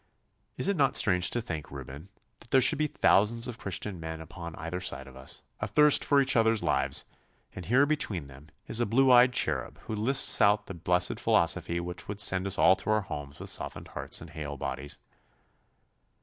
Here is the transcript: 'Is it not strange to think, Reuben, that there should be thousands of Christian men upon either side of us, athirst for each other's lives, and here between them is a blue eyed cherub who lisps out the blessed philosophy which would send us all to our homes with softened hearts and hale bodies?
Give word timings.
'Is 0.57 0.67
it 0.67 0.75
not 0.75 0.95
strange 0.95 1.29
to 1.29 1.41
think, 1.41 1.69
Reuben, 1.69 2.09
that 2.39 2.49
there 2.49 2.59
should 2.59 2.79
be 2.79 2.87
thousands 2.87 3.47
of 3.47 3.59
Christian 3.59 3.99
men 3.99 4.19
upon 4.19 4.55
either 4.55 4.81
side 4.81 5.05
of 5.05 5.15
us, 5.15 5.43
athirst 5.61 6.03
for 6.03 6.19
each 6.19 6.35
other's 6.35 6.63
lives, 6.63 7.05
and 7.53 7.65
here 7.65 7.85
between 7.85 8.25
them 8.25 8.47
is 8.65 8.79
a 8.79 8.87
blue 8.87 9.11
eyed 9.11 9.31
cherub 9.31 9.77
who 9.81 9.93
lisps 9.95 10.41
out 10.41 10.65
the 10.65 10.73
blessed 10.73 11.19
philosophy 11.19 11.79
which 11.79 12.07
would 12.07 12.19
send 12.19 12.47
us 12.47 12.57
all 12.57 12.75
to 12.77 12.89
our 12.89 13.01
homes 13.01 13.39
with 13.39 13.51
softened 13.51 13.89
hearts 13.89 14.21
and 14.21 14.31
hale 14.31 14.57
bodies? 14.57 14.97